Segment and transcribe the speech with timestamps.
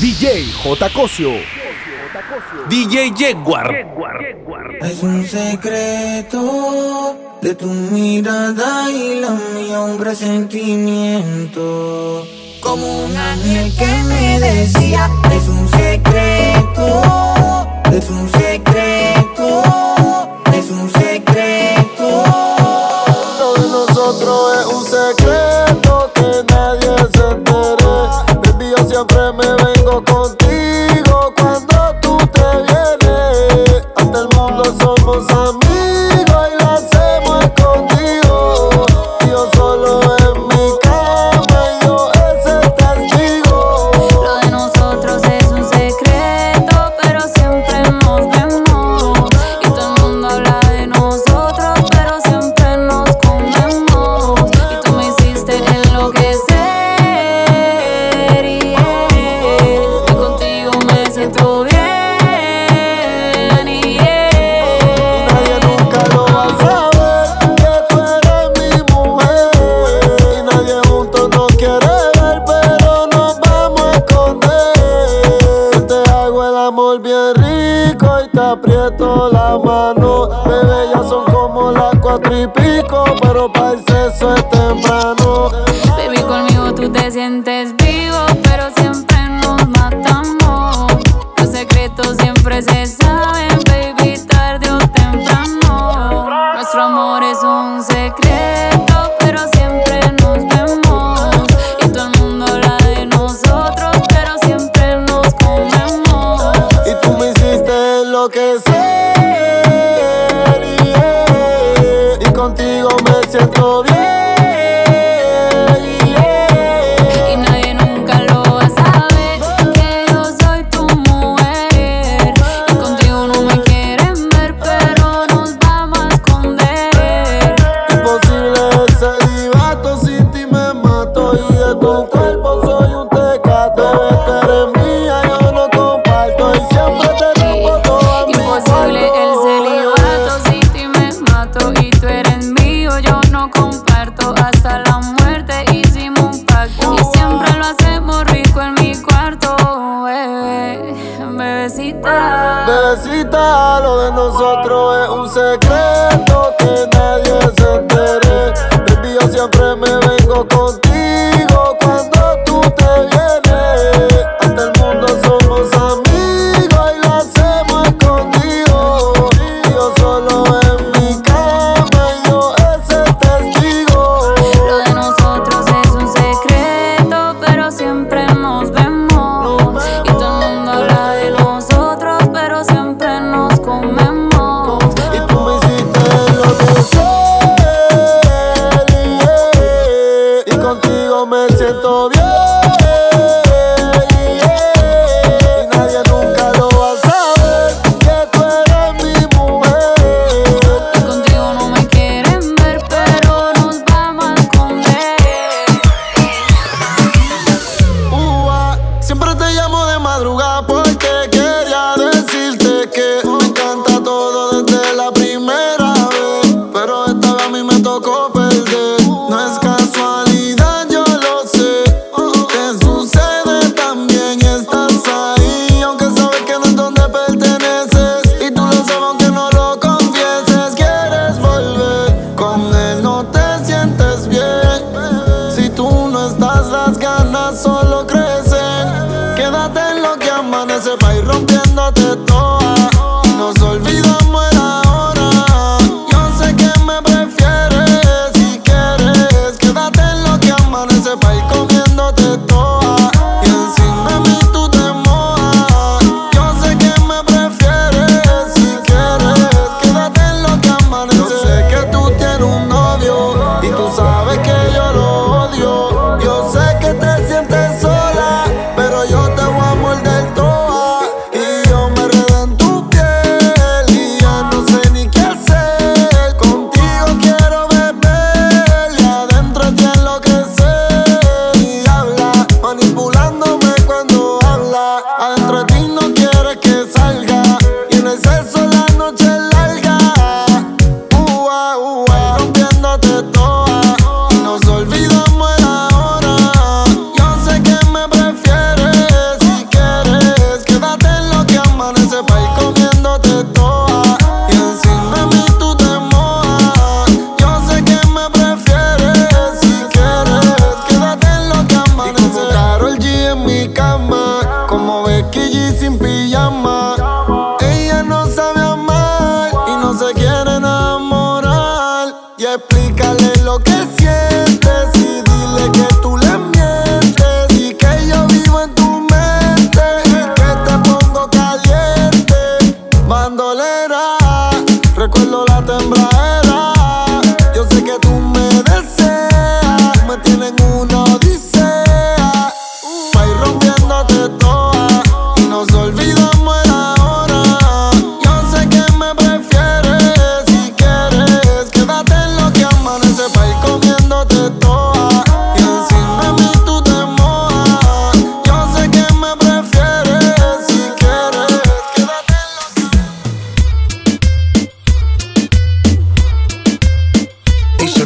[0.00, 0.90] DJ J.
[0.90, 1.30] Cosio.
[2.68, 3.74] DJ Jaguar.
[4.80, 12.24] Es un secreto de tu mirada y la mía, un presentimiento.
[12.60, 17.02] Como un ángel que me decía, es un secreto,
[17.92, 19.62] es un secreto,
[20.52, 22.22] es un secreto.
[23.40, 25.37] Lo de nosotros es un secreto.
[78.98, 79.57] toda I.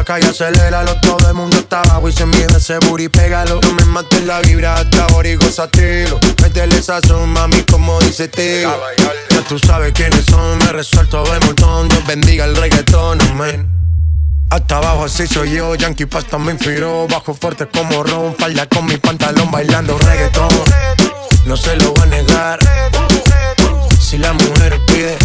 [0.00, 0.94] acá aceléralo.
[1.00, 3.60] Todo el mundo está abajo y se mide ese booty, pégalo.
[3.62, 8.70] No me mates la vibra hasta ahora y gózatelo Métele sazón, mami, como dice tío
[9.30, 11.88] Ya tú sabes quiénes son, me resuelto de montón.
[11.88, 13.68] Dios bendiga el reggaetón, amén.
[14.50, 18.84] Hasta abajo así soy yo, Yankee Pasta me inspiró Bajo fuerte como Ron, falda con
[18.86, 20.48] mi pantalón bailando reggaetón.
[21.46, 22.58] No se lo voy a negar.
[24.00, 25.16] Si la mujer pide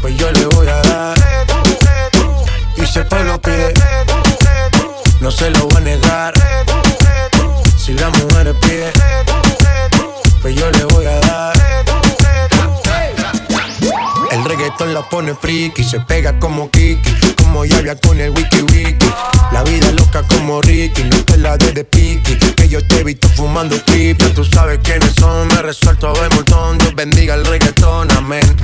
[0.00, 1.25] Pues yo le voy a dar
[2.96, 3.74] y si el pueblo pide,
[5.20, 6.34] no se lo voy a negar.
[7.76, 8.92] Si la mujer pide,
[10.40, 11.56] pues yo le voy a dar.
[14.30, 19.10] El reggaetón la pone friki, se pega como Kiki, como Yaya con el wiki wiki.
[19.52, 22.36] La vida loca como Ricky, no la de piqui.
[22.54, 25.48] Que yo te he visto fumando ya tú sabes quiénes son.
[25.48, 28.56] Me resuelto de montón, Dios bendiga el reggaetón, amén.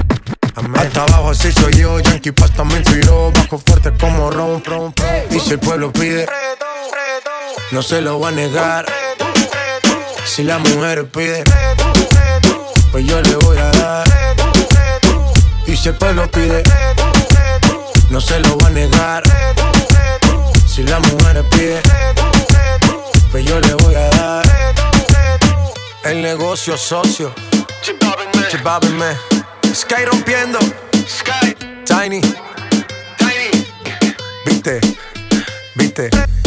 [0.54, 0.80] Amén.
[0.80, 5.26] Hasta abajo así soy yo, Yankee Pasta me inspiró Bajo fuerte como ron, ron, ron.
[5.30, 6.26] Y si el pueblo pide,
[7.70, 8.86] no se lo voy a negar.
[10.26, 11.44] Si la mujer pide,
[12.90, 14.08] pues yo le voy a dar.
[15.66, 16.62] Y si el pueblo pide,
[18.10, 19.22] no se lo voy a negar.
[20.66, 21.80] Si la mujer pide,
[23.30, 24.42] pues yo le voy a dar.
[26.04, 27.32] El negocio socio
[28.50, 29.31] Chibabinme
[29.72, 30.58] Sky rompiendo.
[31.06, 31.54] Sky.
[31.84, 32.20] Tiny.
[33.16, 33.50] Tiny.
[34.44, 34.80] Viste.
[35.74, 36.41] Viste.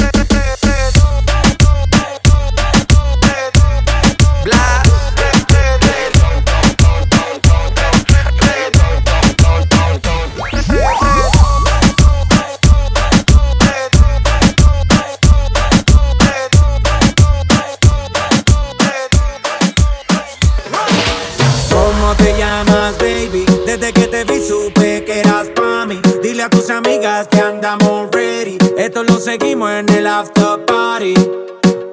[30.06, 31.16] El after party.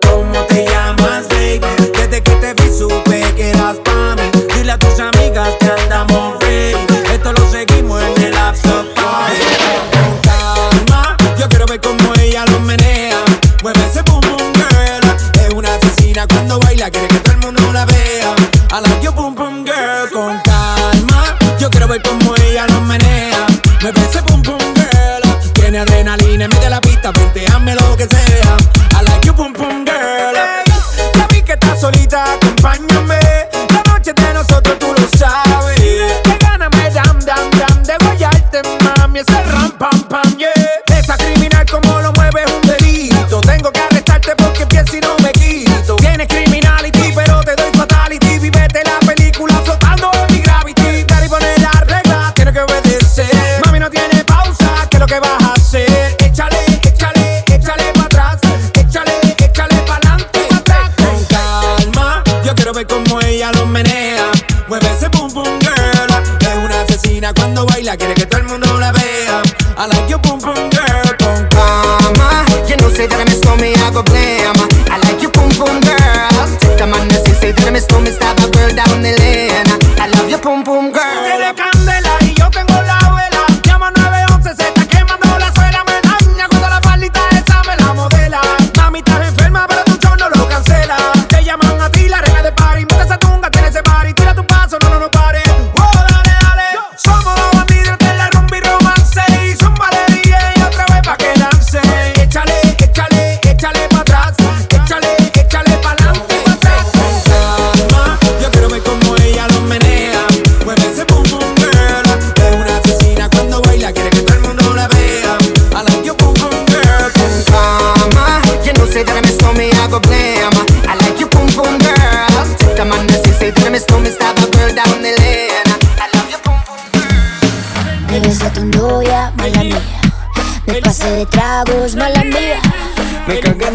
[0.02, 1.60] ¿Cómo te llamas, baby?
[1.96, 4.30] Desde que te vi supe que eras pa' mí.
[4.54, 6.76] Dile a tus amigas que andamos ready.
[7.12, 9.40] Esto lo seguimos en el after party.
[9.92, 13.18] Con calma, yo quiero ver cómo ella lo menea.
[13.62, 15.44] Mueve ese boom boom girl.
[15.46, 18.34] Es una asesina cuando baila, quiere que todo el mundo la vea.
[18.72, 20.10] I like your boom boom girl.
[20.12, 23.46] Con calma, yo quiero ver cómo ella lo menea.
[23.80, 24.61] Mueve ese boom boom
[32.12, 32.41] que
[67.92, 69.42] baila, quiere que todo el mundo la vea.
[69.76, 71.16] I like your boom boom girl.
[71.18, 74.02] Con calma, You know, say that I miss me, I go.
[74.90, 76.58] I like you, boom boom girl.
[76.60, 79.66] Take the man, say, that I miss me, stab a girl down the lane.
[79.98, 81.11] I love you, boom boom girl.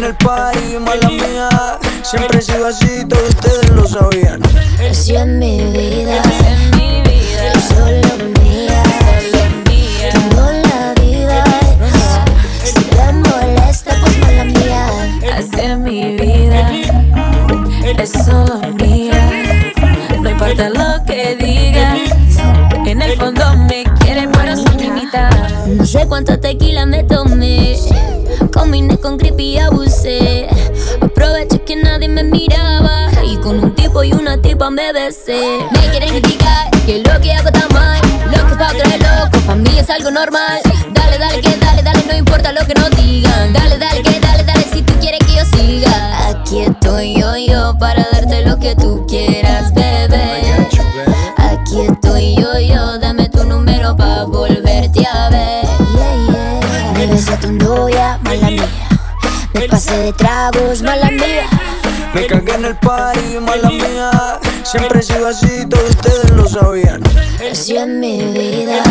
[0.08, 1.78] El party, mala mía.
[2.02, 3.27] Siempre he sido así, todos
[34.78, 38.00] una tipa me quieren criticar que lo que hago está mal.
[38.26, 40.60] Lo que pa' otro es loco, pa' mí es algo normal.
[40.92, 43.52] Dale, dale, que dale, dale, no importa lo que nos digan.
[43.52, 46.28] Dale, dale, que dale, dale, si tú quieres que yo siga.
[46.28, 50.42] Aquí estoy yo, yo, para darte lo que tú quieras, bebé.
[51.36, 55.66] Aquí estoy yo, yo, dame tu número pa' volverte a ver.
[56.94, 58.68] Me besé a tu novia, mala mía.
[59.54, 61.48] Me pasé de tragos, mala mía.
[62.14, 64.27] Me cagué en el party, mala mía.
[64.70, 67.02] Siempre he sido así, todos ustedes lo sabían.
[67.50, 68.82] Así es mi vida,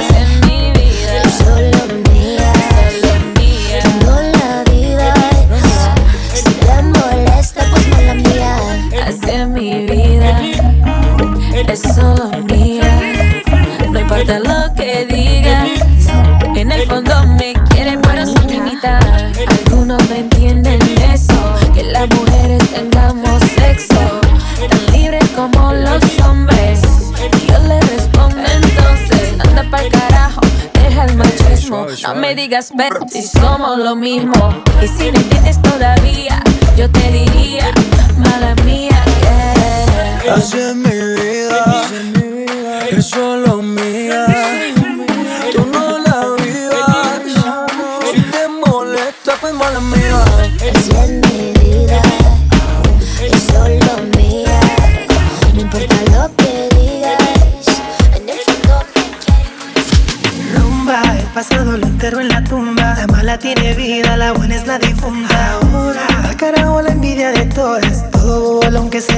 [32.08, 34.64] No me digas, ven, si somos lo mismo.
[34.82, 36.42] Y si no entiendes todavía,
[36.78, 37.70] yo te diría,
[38.18, 40.36] mala mía, yeah.
[40.36, 41.84] Así es mi vida,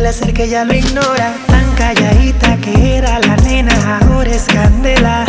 [0.10, 1.36] bolón que ya lo ignora.
[1.48, 5.26] Tan calladita que era la nena, ahora es candela.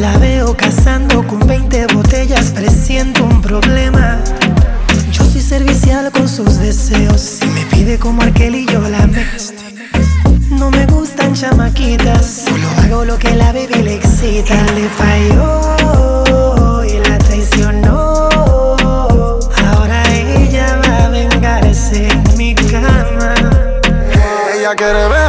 [0.00, 4.18] La veo cazando con 20 botellas, presiento un problema.
[5.12, 7.20] Yo soy servicial con sus deseos.
[7.20, 9.24] Si me pide como aquel y yo la me.
[10.50, 14.56] No me gustan chamaquitas, solo hago lo que la baby le excita.
[14.74, 16.09] Le falló
[24.70, 25.19] Ella quiere beber,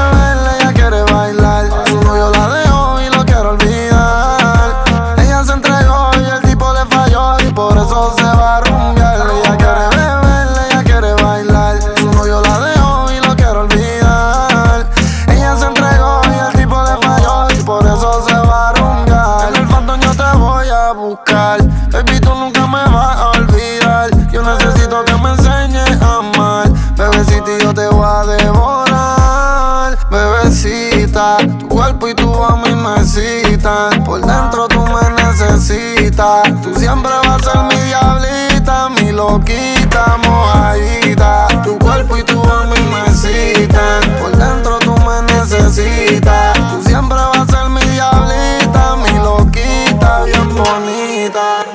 [39.32, 41.48] loquita, mojadita.
[41.64, 43.02] Tu cuerpo y tu a mí me.
[44.20, 46.54] Por dentro tú me necesitas.
[46.72, 51.66] Tú siempre vas a ser mi diablita, mi loquita, bien bonita.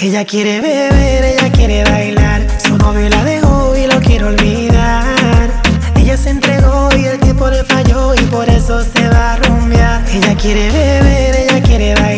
[0.00, 2.46] Ella quiere beber, ella quiere bailar.
[2.64, 5.50] Su novio la dejó y lo quiere olvidar.
[5.96, 10.02] Ella se entregó y el tipo le falló y por eso se va a rumbear.
[10.10, 12.13] Ella quiere beber, ella quiere bailar.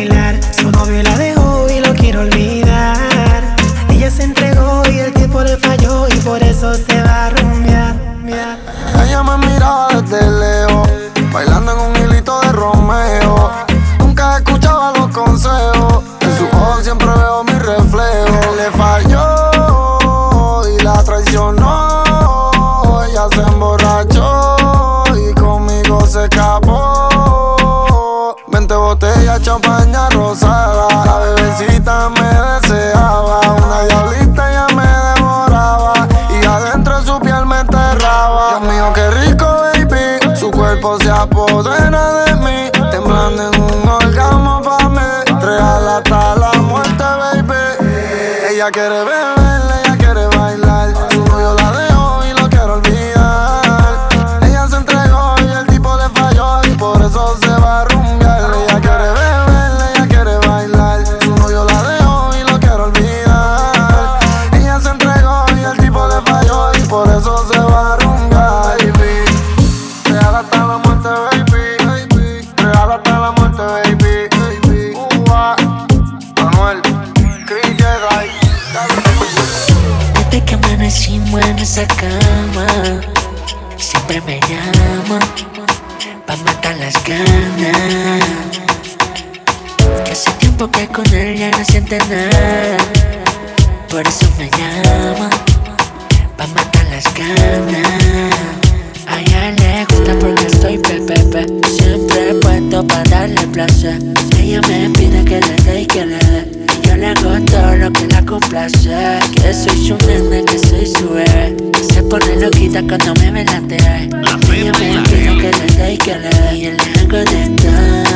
[99.07, 101.45] A ella le gusta porque estoy pepepe.
[101.67, 103.99] Siempre puesto para darle placer.
[104.39, 106.51] Ella me pide que le dé y que le dé.
[106.77, 108.89] Y yo le hago todo lo que la complace.
[109.35, 111.57] Que soy su nene, que soy su bebé.
[111.93, 114.09] Se pone loquita cuando me ve la TV.
[114.53, 116.55] Ella me pide que le dé y que le dé.
[116.55, 118.07] Y yo le hago de todo.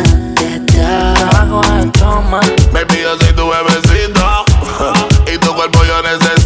[2.72, 4.46] Baby, yo soy tu bebecito.
[5.34, 6.41] y tu cuerpo yo necesito.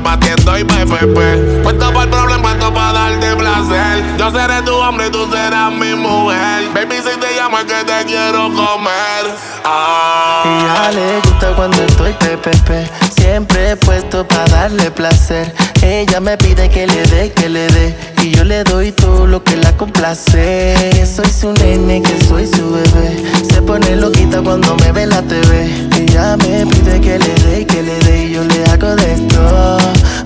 [0.00, 1.62] Batiendo y PPP.
[1.62, 4.16] Puesto para el problema, puesto para darte placer.
[4.18, 6.68] Yo seré tu hombre y tú serás mi mujer.
[6.74, 9.34] Baby, si te llamo es que te quiero comer.
[9.64, 10.42] Ah.
[10.44, 13.05] Y ya le gusta cuando estoy PPP.
[13.28, 15.52] Siempre puesto para darle placer.
[15.82, 17.94] Ella me pide que le dé, que le dé.
[18.22, 20.74] Y yo le doy todo lo que la complace.
[20.92, 23.24] Que soy su nene, que soy su bebé.
[23.50, 25.88] Se pone loquita cuando me ve la TV.
[25.98, 28.26] Ella me pide que le dé, que le dé.
[28.26, 29.78] Y yo le hago de todo,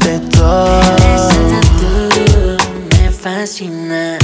[0.05, 0.83] de todo.
[2.91, 4.19] me fascina.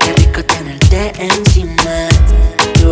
[0.00, 1.81] Qué rico tenerte encima.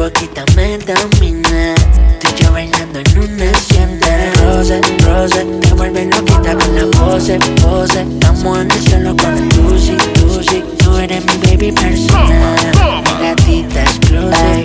[0.00, 1.74] Boquita me domina.
[2.20, 4.06] Tú y yo bailando en una hacienda.
[4.42, 8.00] Rose, rose, te vuelve loquita con la pose, pose.
[8.00, 10.64] Estamos en el cielo con el tusi, tusi.
[10.78, 13.02] Tú eres mi baby personal.
[13.04, 14.64] Mi gatita exclusive.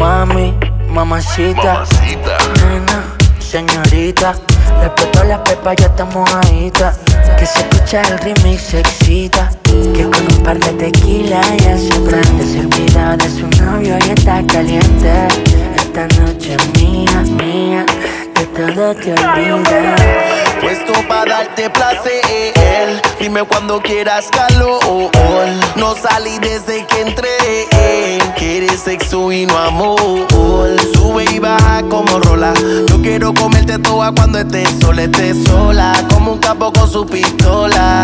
[0.00, 0.52] Mami,
[0.88, 1.84] mamacita.
[2.64, 3.04] Nena,
[3.38, 4.34] señorita.
[4.82, 6.72] Respeto la pepa, ya estamos ahí.
[7.38, 9.48] Que se escucha el remix, se excita.
[9.94, 12.44] Que con un par de tequila ya se prende.
[12.44, 15.12] Se olvida de su novio y está caliente.
[15.76, 17.86] Esta noche es mía, mía.
[18.34, 20.45] De todo te olvidas.
[20.60, 23.02] Puesto para darte placer.
[23.20, 24.80] Dime cuando quieras calor.
[25.76, 27.68] No salí desde que entré.
[28.36, 30.26] Quieres sexo y no amor.
[30.94, 32.52] Sube y baja como rola.
[32.88, 35.92] Yo quiero comerte toda cuando estés sola, estés sola.
[36.12, 38.02] Como un capo con su pistola.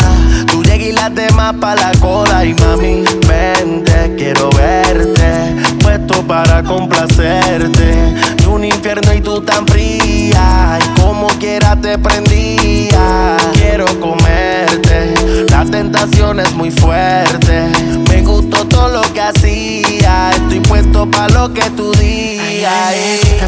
[0.51, 2.45] Tú llegas y las demás pa' la cola.
[2.45, 5.72] Y mami, vente, quiero verte.
[5.83, 8.15] Puesto para complacerte.
[8.37, 10.79] De un infierno y tú tan fría.
[10.81, 13.37] Y como quiera te prendía.
[13.53, 15.15] Quiero comerte.
[15.51, 17.69] La tentación es muy fuerte.
[18.09, 20.31] Me gustó todo lo que hacía.
[20.31, 22.95] Estoy puesto para lo que tú digas.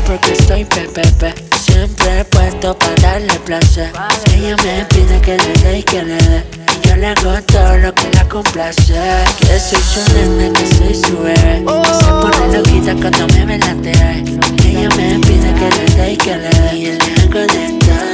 [0.06, 1.34] porque estoy pepepe.
[1.60, 3.92] Siempre puesto para darle placer.
[4.34, 6.44] Ella me pide que le dé y que le dé.
[7.04, 8.94] Hago todo lo que la complace.
[9.38, 11.62] Que soy su nene, que soy su bebé.
[11.98, 13.72] Se pone loquita cuando me ve la.
[14.66, 16.76] Ella me pide que le dé y que le dé.
[16.76, 18.13] Y le hago de.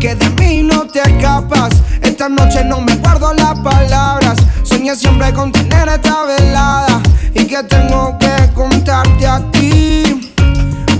[0.00, 1.70] Que de mí no te escapas.
[2.02, 4.36] Esta noche no me guardo las palabras.
[4.62, 7.00] Soñé siempre con tener esta velada
[7.34, 10.32] y que tengo que contarte a ti.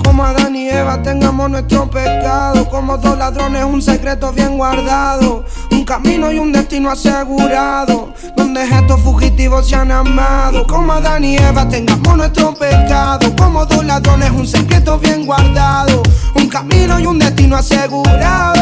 [0.02, 2.68] Como Adán y Eva tengamos nuestro pecado.
[2.70, 5.44] Como dos ladrones, un secreto bien guardado.
[5.70, 8.14] Un camino y un destino asegurado.
[8.34, 10.66] Donde estos fugitivos se han amado.
[10.66, 13.36] Como Adán y Eva tengamos nuestro pecado.
[13.36, 16.02] Como dos ladrones, un secreto bien guardado.
[16.34, 18.55] Un camino y un destino asegurado.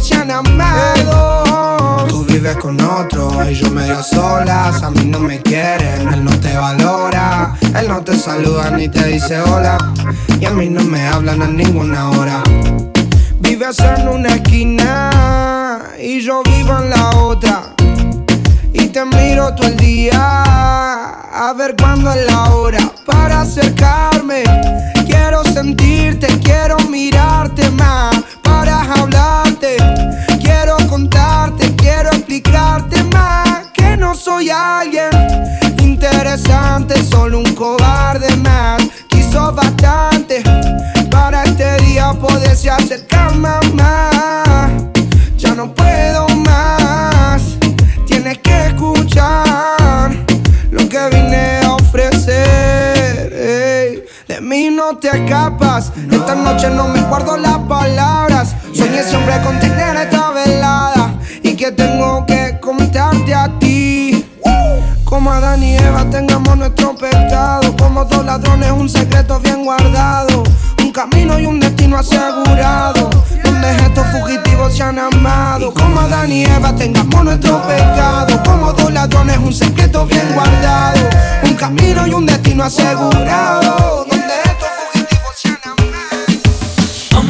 [0.00, 0.30] Se han.
[2.08, 4.82] Tú vives con otro y yo medio solas.
[4.82, 7.54] A mí no me quieren, él no te valora.
[7.78, 9.76] Él no te saluda ni te dice hola.
[10.40, 12.42] Y a mí no me hablan a ninguna hora.
[13.40, 17.74] Vives en una esquina y yo vivo en la otra
[18.72, 20.42] y te miro todo el día.
[21.32, 24.42] A ver cuándo es la hora para acercarme.
[25.06, 29.76] Quiero sentirte, quiero mirarte más para hablarte.
[30.42, 35.10] Quiero contarte, quiero explicarte más que no soy alguien
[36.00, 38.82] interesante, solo un cobarde más.
[39.08, 40.42] Quiso bastante
[41.10, 44.70] para este día poderse acercar más.
[45.36, 46.79] Ya no puedo más.
[54.30, 55.90] De mí no te escapas.
[56.06, 56.14] No.
[56.14, 58.54] Esta noche no me guardo las palabras.
[58.72, 58.84] Yeah.
[58.86, 61.14] Soñé siempre con tener esta velada.
[61.42, 64.24] Y que tengo que contarte a ti.
[65.04, 67.74] Como Adán y Eva tengamos nuestro pecado.
[67.76, 70.44] Como dos ladrones, un secreto bien guardado.
[70.78, 73.10] Un camino y un destino asegurado.
[73.42, 75.74] Donde estos fugitivos se han amado.
[75.74, 78.40] Como Adán y Eva tengamos nuestro pecado.
[78.44, 81.00] Como dos ladrones, un secreto bien guardado.
[81.42, 84.06] Un camino y un destino asegurado.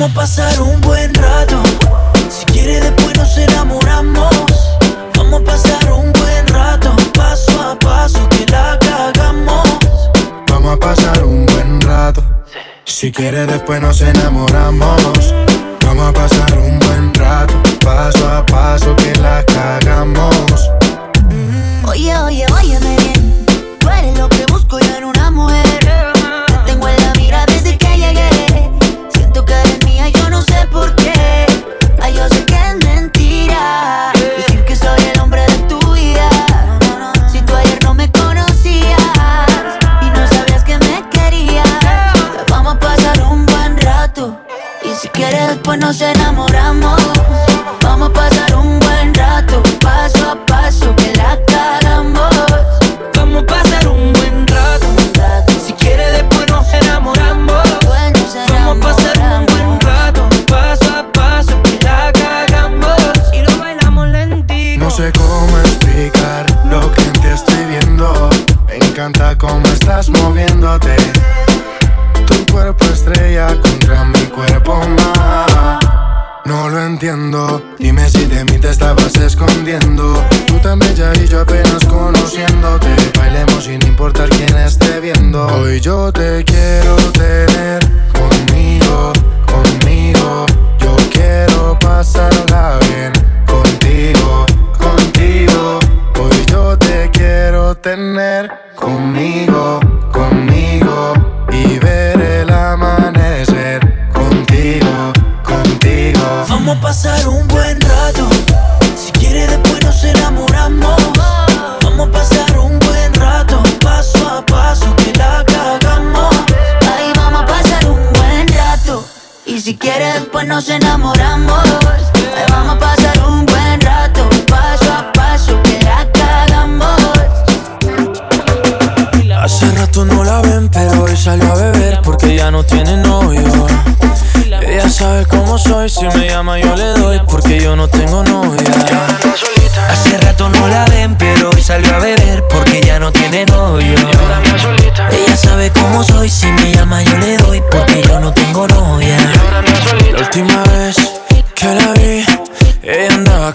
[0.00, 1.62] Vamos a pasar un buen rato.
[2.30, 4.34] Si quieres, después nos enamoramos.
[5.14, 6.96] Vamos a pasar un buen rato.
[7.12, 9.78] Paso a paso que la cagamos.
[10.48, 12.24] Vamos a pasar un buen rato.
[12.86, 15.34] Si quieres, después nos enamoramos.
[15.84, 17.62] Vamos a pasar un buen rato.
[17.84, 20.70] Paso a paso que la cagamos.
[21.86, 23.46] Oye, oye, óyeme bien.
[23.78, 25.69] Tú eres lo que busco yo en una mujer.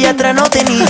[0.00, 0.86] ella atrás no tenía.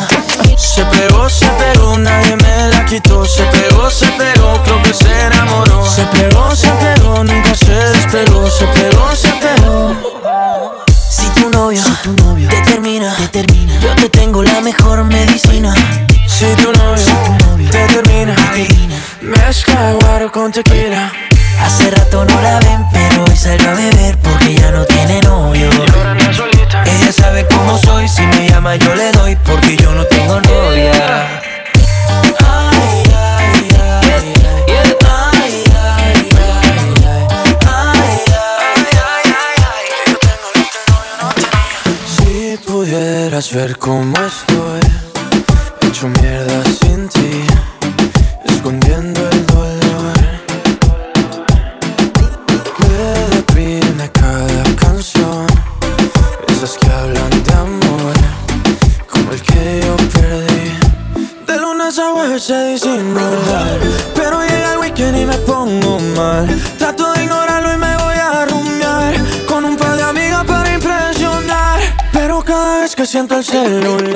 [73.50, 74.09] Celular,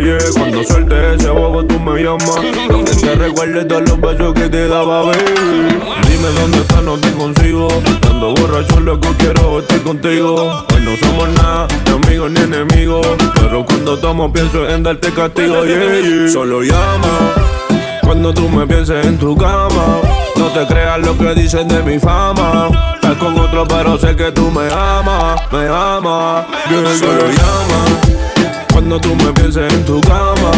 [0.00, 2.36] lo que fallé Cuando suelte ese bobo tú me llamas
[2.68, 5.18] Donde te recuerdes todos los besos que te daba, baby
[6.08, 7.68] Dime dónde estás, no te consigo
[8.10, 13.64] Ando borracho, loco, quiero estar contigo Hoy no somos nada, ni amigos ni enemigos Pero
[13.64, 16.28] cuando tomo pienso en darte castigo, yeah, yeah.
[16.28, 17.34] Solo llama
[18.02, 20.00] cuando tú me pienses en tu cama,
[20.38, 22.70] no te creas lo que dicen de mi fama.
[22.94, 26.46] Estás con otro, pero sé que tú me amas, me amas.
[26.70, 28.37] Yeah, Solo llama.
[28.78, 30.52] Cuando tú me pienses en tu cama,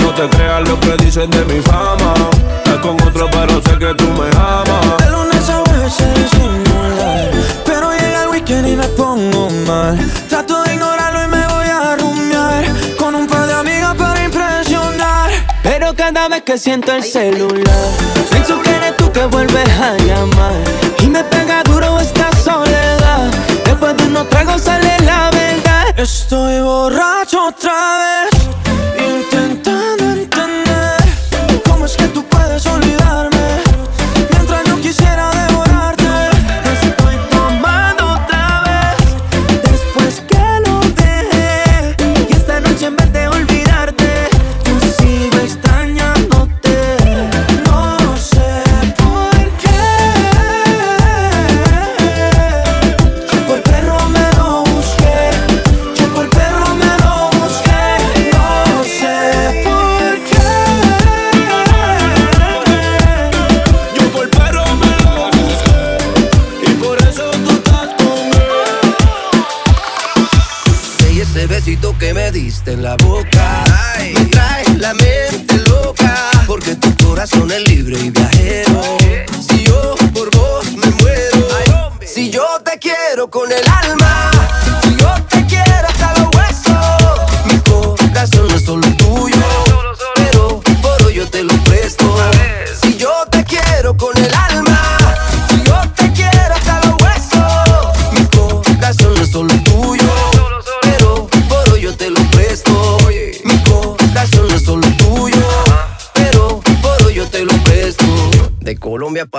[0.00, 2.14] no te creas lo que dicen de mi fama.
[2.58, 4.98] Estás con otro, pero sé que tú me amas.
[5.04, 7.30] De lunes a se disimular
[7.66, 9.98] Pero llega el weekend y me pongo mal.
[10.28, 12.64] Trato de ignorarlo y me voy a rumbear
[12.96, 15.30] Con un par de amigas para impresionar.
[15.64, 17.88] Pero cada vez que siento el celular
[18.30, 20.62] Pienso que eres tú que vuelves a llamar.
[21.00, 23.32] Y me pega duro esta soledad.
[23.64, 24.96] Después de unos tragos sale
[25.96, 28.33] Estoy borracho otra vez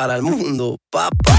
[0.06, 1.36] para el mundo, papá.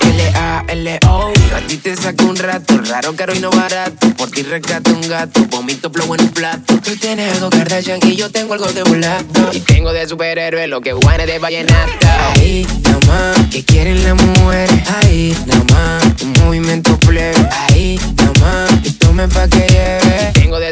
[0.00, 4.08] L-A-L-O A ti te saco un rato Raro, caro y no barato.
[4.16, 6.78] Por ti rescato un gato Vomito flow en un plato.
[6.78, 10.80] Tú tienes algo Kardashian Y yo tengo algo de volato Y tengo de superhéroe Lo
[10.80, 14.72] que Juan es de vallenata Ahí, nada más Que quieren las mujeres.
[15.02, 17.36] Ahí, nada más Un movimiento plebe.
[17.68, 18.29] Ahí, nada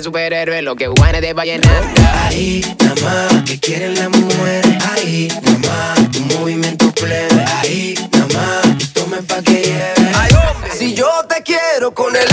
[0.09, 4.77] superhéroe Lo que Juan es de vallenata Ahí, nada más, que quieren las mujeres.
[4.93, 7.45] Ahí, nada más, un movimiento plebe.
[7.61, 10.13] Ahí, nada más, y tomen pa' que lleve.
[10.79, 12.29] Si yo te quiero con el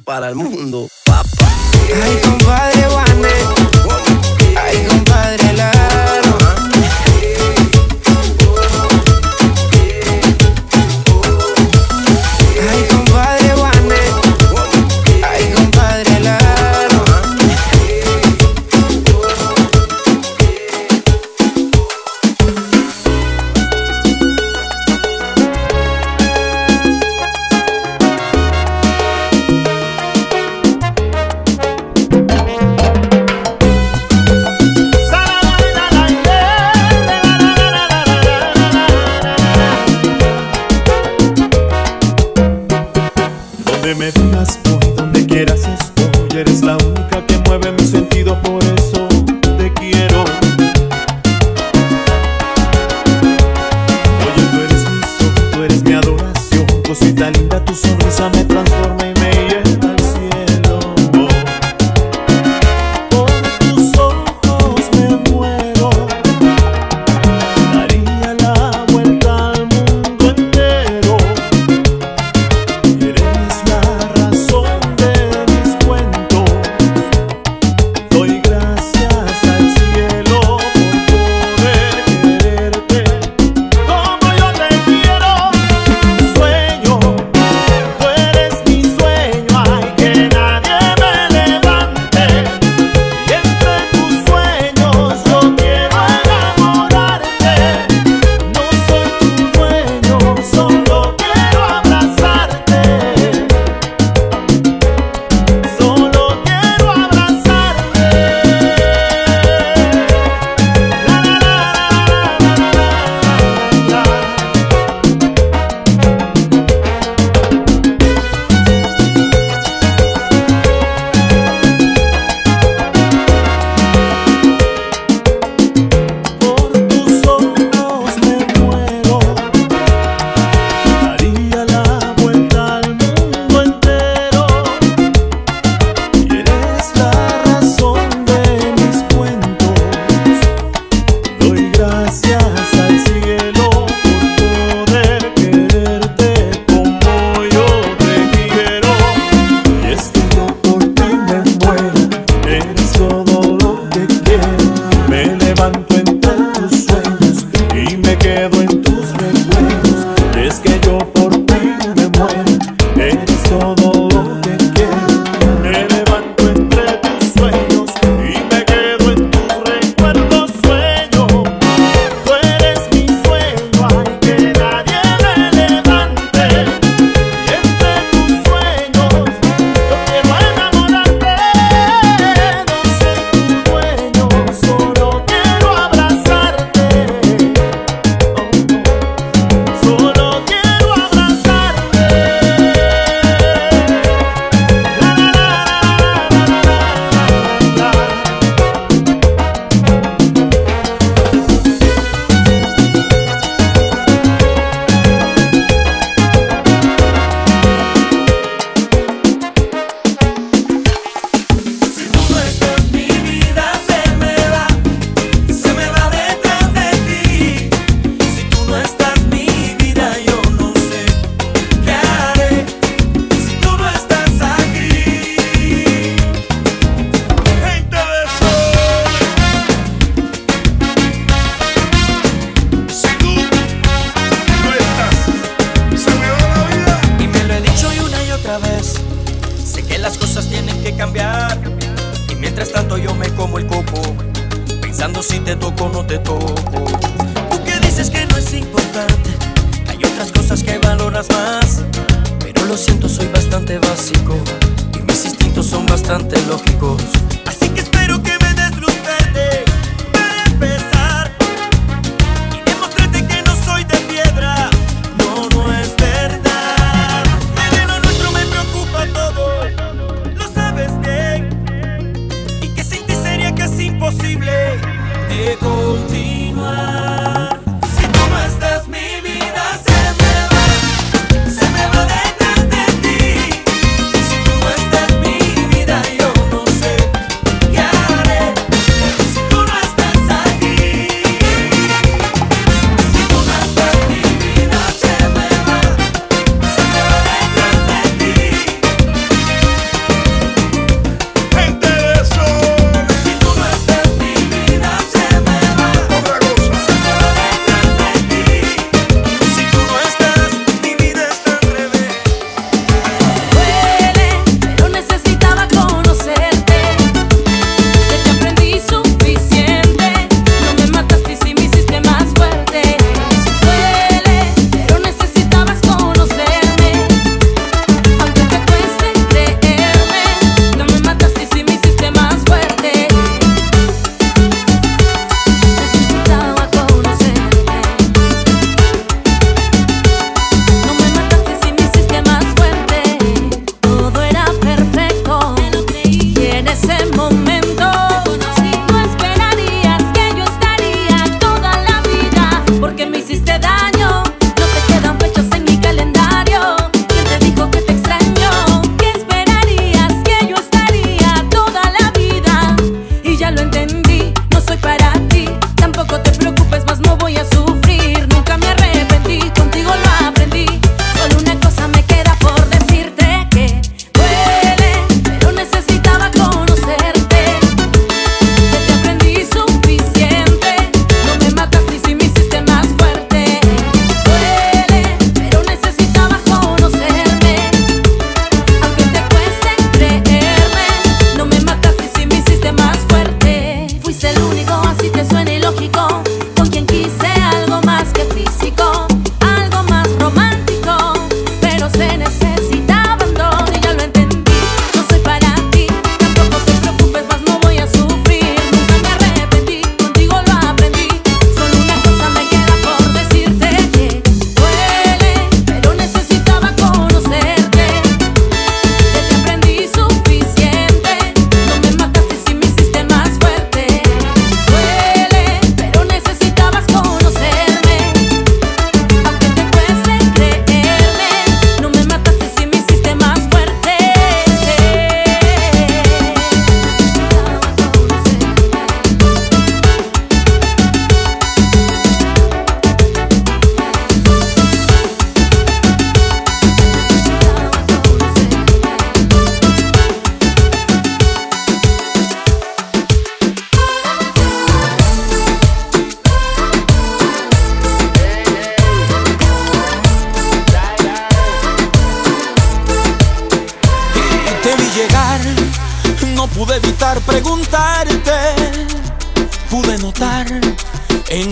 [0.00, 0.88] para el mundo.
[1.04, 1.48] Papá.
[2.02, 3.67] Ay, compadre Juanes.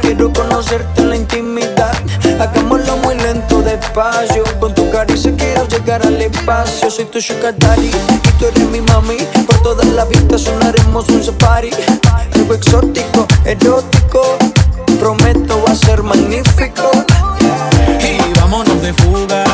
[0.00, 1.92] Quiero conocerte en la intimidad.
[2.40, 4.44] Hagámoslo muy lento, despacio.
[4.60, 6.90] Con tu caricia quiero llegar al espacio.
[6.90, 7.90] Soy tu sugar y
[8.38, 9.16] tú eres mi mami.
[9.46, 11.70] Por toda la vista sonaremos un safari.
[12.34, 14.38] Algo exótico, erótico.
[14.98, 16.90] Prometo va a ser magnífico.
[18.00, 19.47] Y vámonos de fuga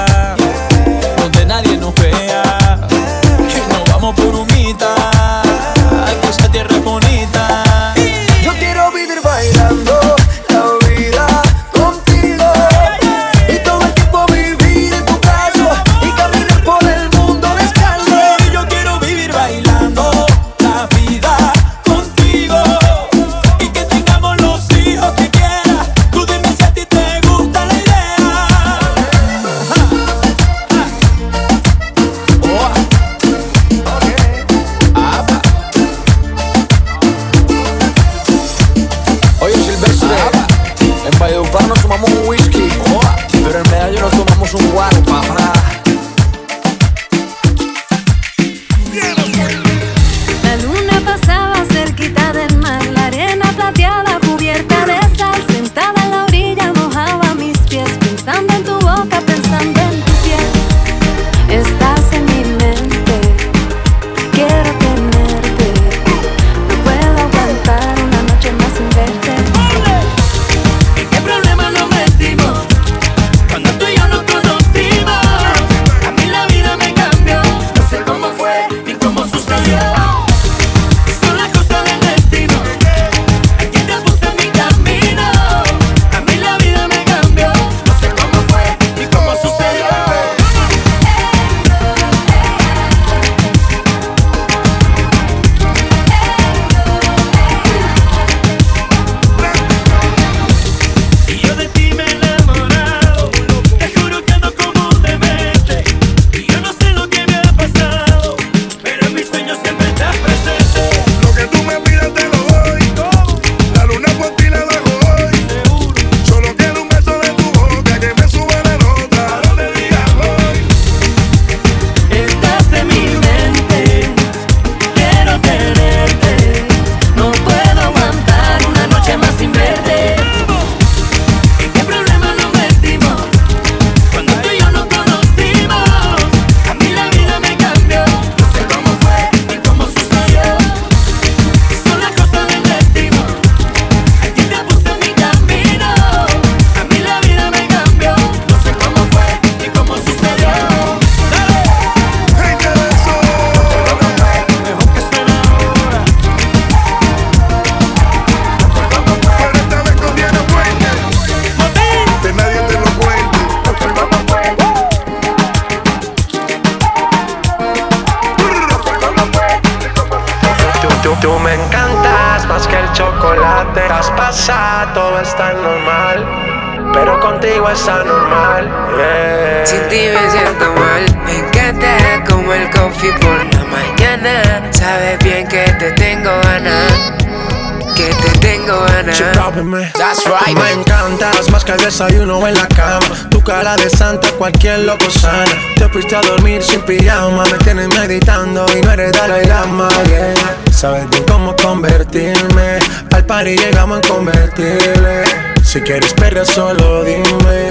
[194.44, 195.50] cualquier loco sana.
[195.76, 197.44] Te fuiste a dormir sin pijama.
[197.44, 199.88] Me tienes meditando y no eres Dalai Lama.
[200.06, 200.34] Yeah.
[200.70, 202.78] Sabes bien cómo convertirme.
[203.10, 205.24] Al party llegamos en convertible.
[205.64, 207.68] Si quieres perder, solo dime.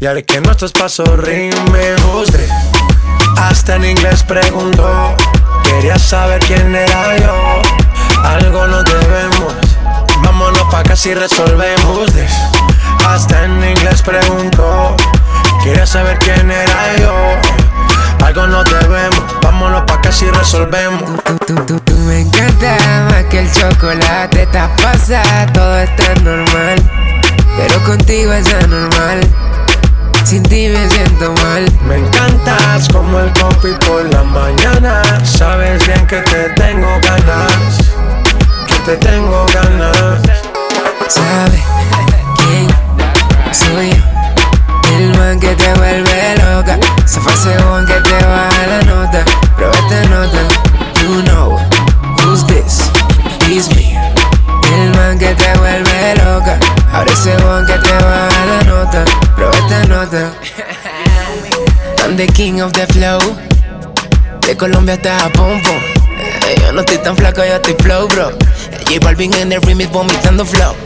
[0.00, 1.96] Y haré que nuestros pasos rimen.
[2.16, 2.48] Usted
[3.38, 5.14] hasta en inglés preguntó.
[5.62, 7.62] Quería saber quién era yo.
[8.24, 9.54] Algo nos debemos.
[10.24, 12.06] Vámonos pa' casi resolvemos.
[12.06, 12.32] this.
[13.06, 14.96] Hasta en inglés preguntó.
[15.66, 17.12] Quería saber quién era yo.
[18.24, 19.20] Algo nos debemos.
[19.42, 21.02] Vámonos pa' casi resolvemos.
[21.44, 22.76] Tú, tú, tú me encanta
[23.10, 24.44] más que el chocolate.
[24.44, 26.76] Estás pasada, todo está normal.
[27.56, 29.20] Pero contigo es anormal.
[30.22, 31.66] Sin ti me siento mal.
[31.88, 35.02] Me encantas como el coffee por la mañana.
[35.24, 37.78] Sabes bien que te tengo ganas.
[38.68, 40.22] Que te tengo ganas.
[41.08, 41.60] ¿Sabe
[42.36, 42.68] quién
[43.52, 44.15] soy yo?
[45.26, 46.78] Man que te vuelve loca.
[47.04, 49.24] Se fue según que te baja la nota.
[49.56, 50.38] Pero esta nota,
[51.02, 51.58] you know
[52.22, 52.88] who's this?
[53.50, 53.98] It's me.
[54.72, 56.56] El man que te vuelve loca.
[56.92, 59.04] Ahora ese según que te baja la nota.
[59.34, 60.32] Pero esta nota.
[62.04, 63.18] I'm the king of the flow.
[64.42, 65.60] De Colombia hasta Japón.
[66.20, 68.30] Eh, Yo no estoy tan flaco, yo estoy flow, bro.
[68.86, 70.76] J Balvin en el remix vomitando flow.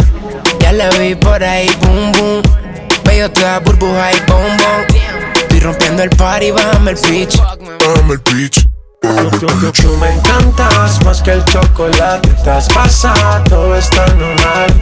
[0.60, 2.60] Ya la vi por ahí, boom, boom.
[3.04, 4.86] Bello, tú das burbuja y bombón.
[5.34, 7.36] Estoy rompiendo el party, bájame el pitch.
[7.38, 8.66] Bájame el pitch.
[9.00, 12.28] Tú, me encantas más que el chocolate.
[12.28, 14.74] Estás pasado, todo está normal.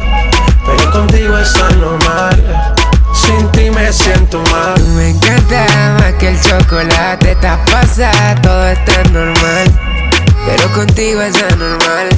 [0.67, 2.75] Pero contigo es anormal.
[3.15, 4.75] Sin ti me siento mal.
[4.75, 7.33] Tú me encanta más que el chocolate.
[7.33, 9.81] Estás pasado, todo está normal.
[10.47, 12.09] Pero contigo es anormal.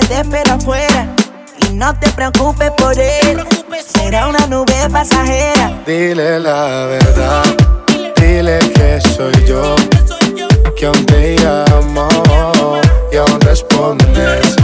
[0.00, 1.06] que te espera afuera.
[1.68, 3.44] Y no te preocupes por él.
[3.86, 5.82] Será una nube pasajera.
[5.86, 7.44] Dile la verdad.
[8.16, 9.76] Dile que soy yo.
[10.76, 12.08] Que aún te llamo
[13.12, 14.56] y aún respondes.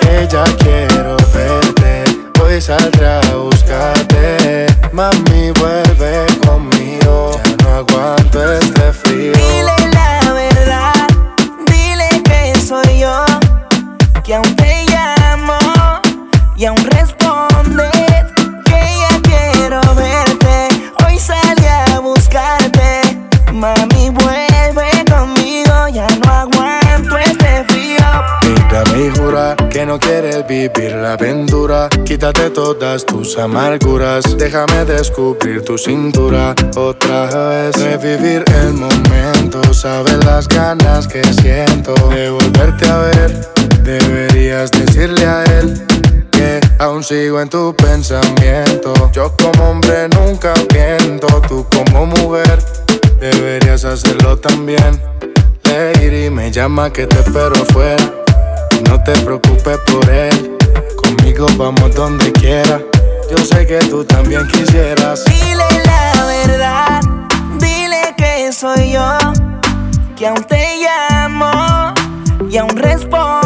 [0.00, 2.04] Que ya quiero verte.
[2.42, 4.66] Hoy saldrá a buscarte.
[4.92, 7.40] Mami, vuelve conmigo.
[7.44, 9.75] Ya no aguanto este frío.
[16.66, 18.24] aún respondes
[18.64, 20.68] que ya quiero verte.
[21.04, 23.00] Hoy salí a buscarte,
[23.52, 28.06] mami, vuelve conmigo, ya no aguanto este frío.
[28.42, 31.88] Mírame y jura que no quieres vivir la aventura.
[32.04, 37.76] Quítate todas tus amarguras, déjame descubrir tu cintura otra vez.
[37.76, 43.46] Revivir el momento, sabes las ganas que siento de volverte a ver.
[43.82, 45.86] Deberías decirle a él
[46.78, 48.92] aún sigo en tu pensamiento.
[49.12, 52.58] Yo como hombre nunca miento, tú como mujer
[53.20, 55.00] deberías hacerlo también.
[55.64, 58.04] Lady me llama que te espero afuera.
[58.88, 60.56] No te preocupes por él,
[60.96, 62.80] conmigo vamos donde quiera.
[63.30, 65.24] Yo sé que tú también quisieras.
[65.24, 67.00] Dile la verdad,
[67.58, 69.18] dile que soy yo,
[70.16, 71.94] que aún te llamo
[72.48, 73.45] y aún respondo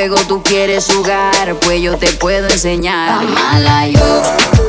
[0.00, 3.22] juego tú quieres jugar, pues yo te puedo enseñar.
[3.22, 4.59] Amala yo.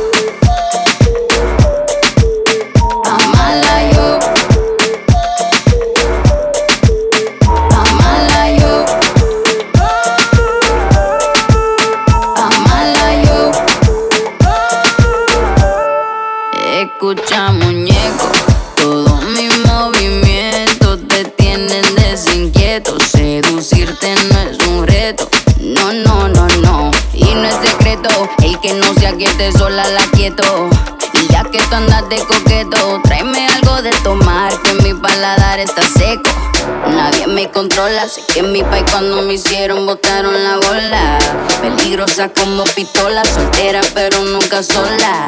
[38.11, 41.17] Sé que en mi país cuando me hicieron botaron la bola.
[41.61, 43.23] Peligrosa como pistola.
[43.23, 45.25] Soltera pero nunca sola.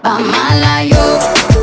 [0.00, 1.59] Pa' mala yo.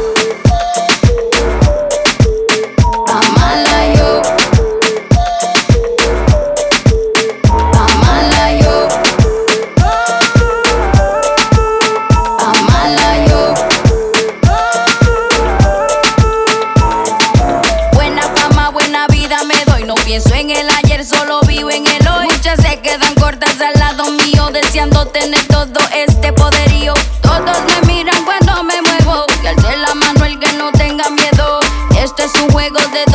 [32.18, 33.07] Es un juego de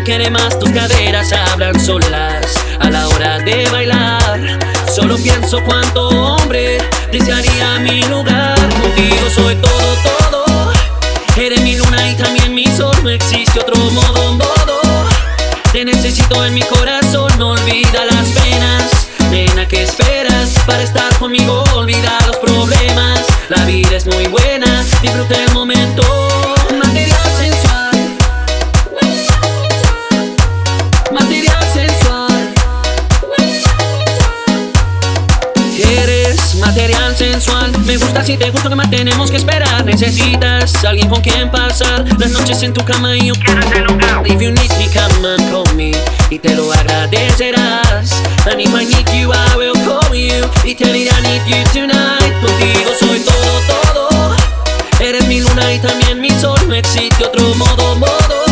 [0.00, 0.58] ya que tu cuerpo quiere más.
[0.58, 4.58] Tus caderas hablan solas a la hora de bailar.
[4.94, 6.78] Solo pienso cuánto hombre
[7.10, 7.59] desearía
[40.00, 44.22] Necesitas alguien con quien pasar las noches en tu cama y yo quiero ese lugar.
[44.24, 45.92] If you need me, come and call me.
[46.30, 48.10] Y te lo agradecerás.
[48.50, 50.48] And if I need you, I will call you.
[50.64, 52.32] Y te diré I need you tonight.
[52.40, 54.36] Contigo soy todo, todo.
[55.00, 56.58] Eres mi luna y también mi sol.
[56.66, 58.44] No existe otro modo, modo.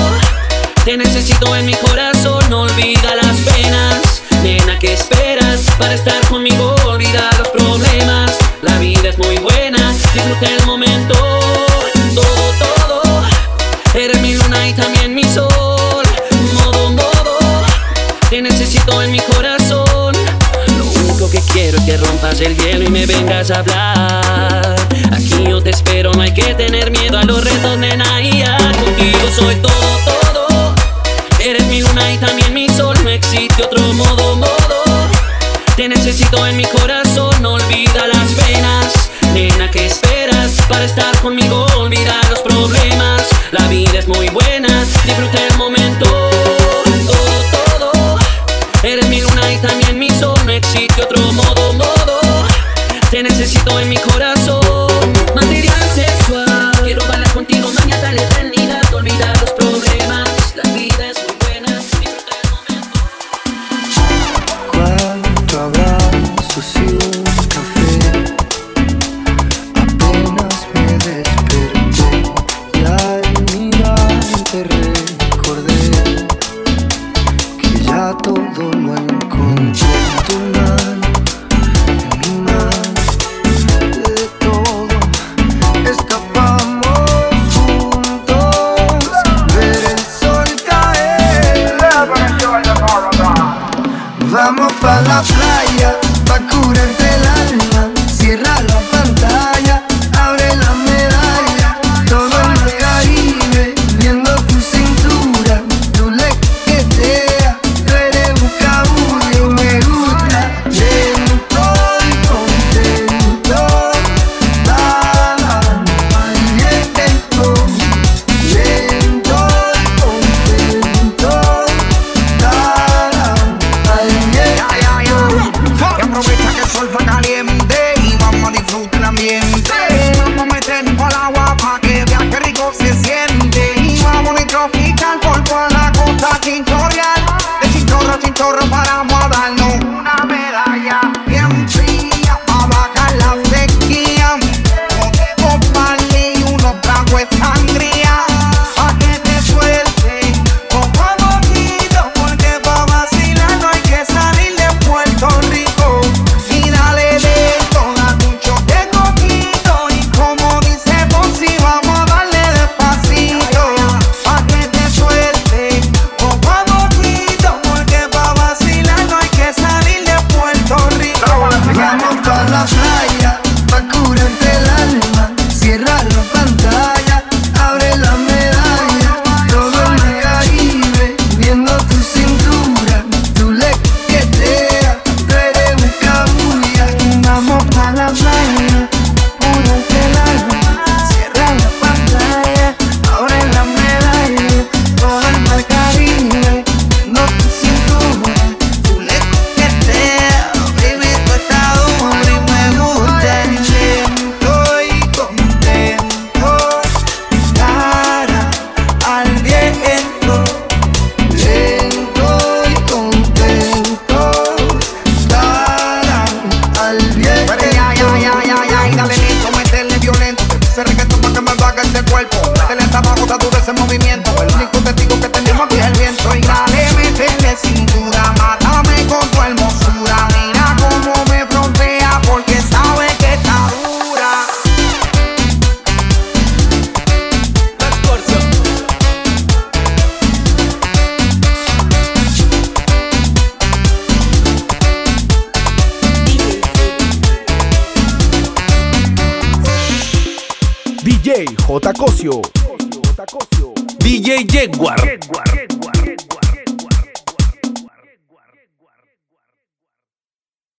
[0.84, 4.22] Te necesito en mi corazón, no olvida las penas.
[4.42, 6.74] Nena, ¿qué esperas para estar conmigo?
[6.84, 7.37] Olvida los problemas.
[8.62, 11.14] La vida es muy buena, disfruta el momento.
[12.14, 13.22] Todo, todo.
[13.94, 16.04] Eres mi luna y también mi sol.
[16.54, 17.38] Modo, modo.
[18.28, 20.16] Te necesito en mi corazón.
[20.76, 24.76] Lo único que quiero es que rompas el hielo y me vengas a hablar.
[25.12, 28.20] Aquí yo te espero, no hay que tener miedo a los retos, nena.
[28.20, 30.74] y ya contigo soy todo, todo.
[31.38, 34.57] Eres mi luna y también mi sol, no existe otro modo, modo.
[35.78, 39.10] Te necesito en mi corazón, no olvida las penas.
[39.32, 41.66] Nena, ¿qué esperas para estar conmigo?
[41.76, 43.22] Olvida los problemas.
[43.52, 46.04] La vida es muy buena, disfruta el momento.
[47.06, 48.18] Todo, todo.
[48.82, 52.20] Eres mi luna y también mi sol, no existe otro modo, modo.
[53.12, 54.67] Te necesito en mi corazón.